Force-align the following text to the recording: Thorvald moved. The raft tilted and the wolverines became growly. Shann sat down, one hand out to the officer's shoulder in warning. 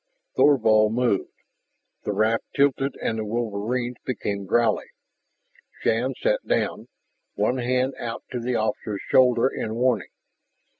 Thorvald 0.35 0.93
moved. 0.95 1.29
The 2.05 2.11
raft 2.11 2.45
tilted 2.55 2.95
and 3.03 3.19
the 3.19 3.23
wolverines 3.23 3.97
became 4.03 4.47
growly. 4.47 4.87
Shann 5.83 6.15
sat 6.19 6.39
down, 6.47 6.87
one 7.35 7.59
hand 7.59 7.93
out 7.99 8.23
to 8.31 8.39
the 8.39 8.55
officer's 8.55 9.01
shoulder 9.11 9.47
in 9.47 9.75
warning. 9.75 10.09